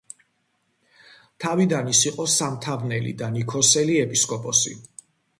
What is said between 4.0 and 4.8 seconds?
ეპისკოპოსი.